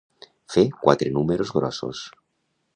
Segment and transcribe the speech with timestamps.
[0.53, 2.05] Fer quatre números grossos.